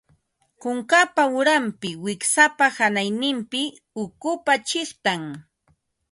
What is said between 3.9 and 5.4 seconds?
ukupa chiqtan